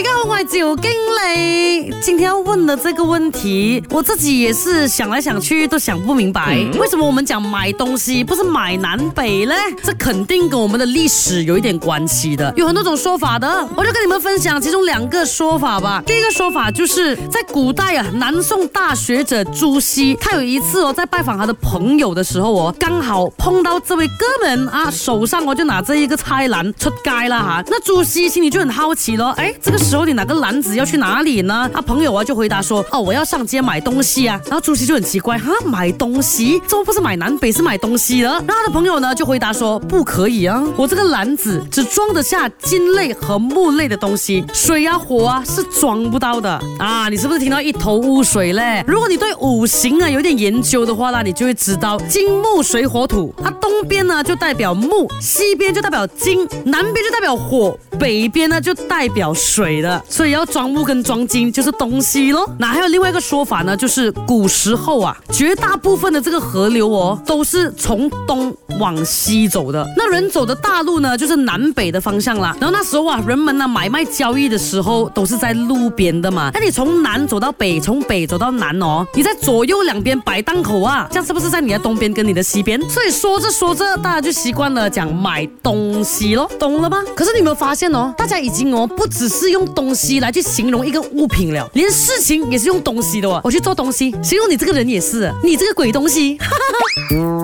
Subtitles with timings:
[0.00, 1.92] 大家好系酒经理。
[2.00, 9.52] 今天要问的这个问题，我自己也是想来想去都想不明白，为什么我们讲买东西不是买南北呢？
[9.82, 16.00] 这肯定跟我们的历史有一点关系的，有很多种说法的，我就跟你们分享其中两个说法吧。
[16.06, 27.64] 第一个说法就是在古代啊，南宋大学者朱熹，他有一次哦在拜访他的朋友的时候哦，刚好碰到这位哥们啊，手上我就拿着一个菜篮出街了哈。
[27.66, 29.87] 那朱熹心里就很好奇咯，哎，这个。
[29.88, 31.66] 时候你哪个篮子要去哪里呢？
[31.72, 34.38] 啊朋友啊就回答说，哦我要上街买东西啊。
[34.44, 38.28] 然后朱熹就很奇怪，哈买东西怎么不是买南北是买东西的。
[38.46, 47.08] 那他的朋友呢就回答说，不可以啊，我这个篮子只装得下金类和木类的东西，水啊火啊是装不到的啊。
[47.08, 48.84] 你是不是听到一头雾水嘞？
[48.86, 59.77] 如果你对五行啊有点研究的话，那你就会知道金木水火土，它东边呢就代表木，西边就代表金，南边就代表火，北边呢就代表水。
[60.08, 62.48] 所以要装木跟装金就是东西咯。
[62.58, 69.86] 那还有另外一个说法呢，就是古时候啊，绝大部分的这个河流哦都是从东往西走的。
[69.96, 72.56] 那人走的大路呢，就是南北的方向啦。
[72.60, 76.50] 然后那时候啊，人们呢买卖交易的时候都是在路边的嘛。
[76.54, 82.80] 那你从南走到北，从北走到南哦，你在左右两边摆档口啊，这样是不是在你的东边跟你的西边？
[82.88, 87.02] 所以说着说着，大家就习惯了讲买东西咯，懂了吗？
[87.14, 89.57] 可是你有没有发现哦，大家已经哦不只是用。
[89.58, 93.40] 用东西来去形容一个物品了，连事情也是用东西的哦。
[93.42, 96.38] 我去做东西，形容你这个人也是，你这个鬼东西。